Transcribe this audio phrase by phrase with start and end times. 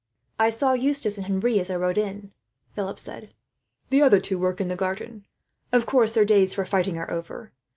[0.39, 2.31] "I saw Eustace and Henri, as I rode in,"
[2.73, 3.35] Philip said.
[3.91, 5.27] "The other two work in the garden.
[5.71, 7.51] Of course, their days for fighting are over.